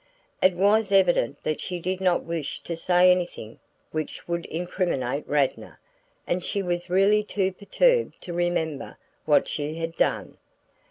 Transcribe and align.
It 0.41 0.55
was 0.55 0.91
evident 0.91 1.43
that 1.43 1.61
she 1.61 1.79
did 1.79 2.01
not 2.01 2.23
wish 2.23 2.61
to 2.63 2.75
say 2.75 3.11
anything 3.11 3.59
which 3.91 4.27
would 4.27 4.47
incriminate 4.47 5.27
Radnor; 5.29 5.79
and 6.25 6.43
she 6.43 6.63
was 6.63 6.89
really 6.89 7.23
too 7.23 7.51
perturbed 7.51 8.19
to 8.21 8.33
remember 8.33 8.97
what 9.25 9.47
she 9.47 9.75
had 9.75 9.95
done. 9.95 10.37